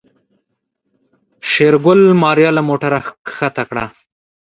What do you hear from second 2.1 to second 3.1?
ماريا له موټره